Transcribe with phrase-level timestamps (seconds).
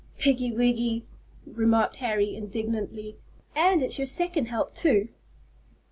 [0.17, 1.05] "Piggy wiggy,"
[1.45, 3.17] remarked Harry, indignantly;
[3.55, 5.09] "and it's your second help too!"